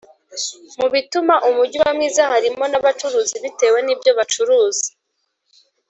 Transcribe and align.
Mu 0.79 0.87
bituma 0.93 1.35
umujyi 1.47 1.75
uba 1.79 1.91
mwiza 1.97 2.21
harimo 2.31 2.63
n’abacuruzi 2.67 3.35
bitewe 3.43 3.79
nibyo 3.83 4.11
bacuruza 4.17 4.87